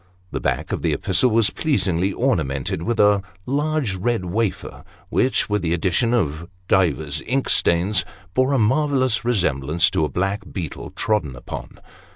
The 0.31 0.39
back 0.41 0.71
of 0.71 0.81
the 0.81 0.93
epistle 0.93 1.29
was 1.29 1.51
pleasingly 1.51 2.11
ornamented 2.11 2.81
with 2.81 2.99
a 2.99 3.21
large 3.45 3.93
red 3.95 4.25
wafer, 4.25 4.83
which, 5.09 5.47
with 5.47 5.61
the 5.61 5.75
addition 5.75 6.11
of 6.11 6.47
divers 6.67 7.21
ink 7.27 7.47
stains, 7.49 8.03
bore 8.33 8.53
a 8.53 8.57
marvellous 8.57 9.23
resemblance 9.23 9.91
to 9.91 10.03
a 10.03 10.09
black 10.09 10.41
beetle 10.51 10.89
trodden 10.95 11.35
upon. 11.35 11.79